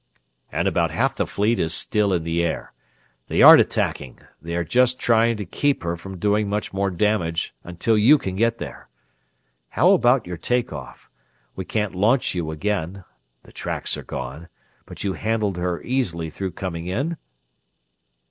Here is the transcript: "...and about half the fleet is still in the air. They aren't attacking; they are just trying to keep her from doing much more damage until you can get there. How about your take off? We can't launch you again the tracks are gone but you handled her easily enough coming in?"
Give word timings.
"...and 0.51 0.67
about 0.67 0.89
half 0.89 1.13
the 1.15 1.27
fleet 1.27 1.59
is 1.59 1.75
still 1.75 2.11
in 2.11 2.23
the 2.23 2.43
air. 2.43 2.73
They 3.27 3.43
aren't 3.43 3.61
attacking; 3.61 4.17
they 4.41 4.55
are 4.55 4.63
just 4.63 4.97
trying 4.99 5.37
to 5.37 5.45
keep 5.45 5.83
her 5.83 5.95
from 5.95 6.17
doing 6.17 6.49
much 6.49 6.73
more 6.73 6.89
damage 6.89 7.53
until 7.63 7.95
you 7.95 8.17
can 8.17 8.35
get 8.35 8.57
there. 8.57 8.89
How 9.69 9.91
about 9.91 10.25
your 10.25 10.37
take 10.37 10.73
off? 10.73 11.07
We 11.55 11.65
can't 11.65 11.93
launch 11.93 12.33
you 12.33 12.49
again 12.49 13.03
the 13.43 13.51
tracks 13.51 13.95
are 13.95 14.01
gone 14.01 14.49
but 14.87 15.03
you 15.03 15.13
handled 15.13 15.57
her 15.57 15.83
easily 15.83 16.33
enough 16.35 16.55
coming 16.55 16.87
in?" 16.87 17.17